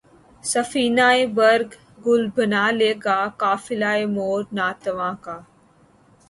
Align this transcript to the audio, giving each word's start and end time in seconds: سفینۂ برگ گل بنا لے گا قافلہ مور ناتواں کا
سفینۂ 0.43 1.09
برگ 1.35 1.69
گل 2.05 2.23
بنا 2.35 2.65
لے 2.77 2.91
گا 3.05 3.19
قافلہ 3.41 3.93
مور 4.15 4.39
ناتواں 4.57 5.13
کا 5.23 5.37